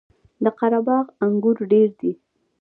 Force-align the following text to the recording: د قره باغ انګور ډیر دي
د 0.43 0.45
قره 0.57 0.79
باغ 0.87 1.05
انګور 1.25 1.57
ډیر 1.71 1.89
دي 1.99 2.11